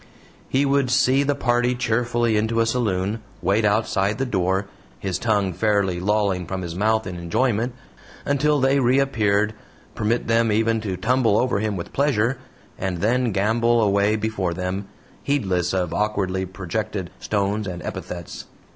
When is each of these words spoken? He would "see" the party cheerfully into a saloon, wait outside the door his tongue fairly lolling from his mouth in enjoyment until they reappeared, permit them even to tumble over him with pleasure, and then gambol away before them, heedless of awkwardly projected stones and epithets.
He 0.49 0.65
would 0.65 0.89
"see" 0.89 1.21
the 1.21 1.35
party 1.35 1.75
cheerfully 1.75 2.35
into 2.35 2.59
a 2.59 2.65
saloon, 2.65 3.21
wait 3.39 3.63
outside 3.63 4.17
the 4.17 4.25
door 4.25 4.65
his 4.97 5.19
tongue 5.19 5.53
fairly 5.53 5.99
lolling 5.99 6.47
from 6.47 6.63
his 6.63 6.73
mouth 6.73 7.05
in 7.05 7.17
enjoyment 7.17 7.75
until 8.25 8.59
they 8.59 8.79
reappeared, 8.79 9.53
permit 9.93 10.25
them 10.27 10.51
even 10.51 10.81
to 10.81 10.97
tumble 10.97 11.37
over 11.37 11.59
him 11.59 11.77
with 11.77 11.93
pleasure, 11.93 12.39
and 12.79 12.97
then 12.97 13.31
gambol 13.31 13.79
away 13.79 14.15
before 14.15 14.55
them, 14.55 14.87
heedless 15.21 15.71
of 15.71 15.93
awkwardly 15.93 16.47
projected 16.47 17.11
stones 17.19 17.67
and 17.67 17.83
epithets. 17.83 18.45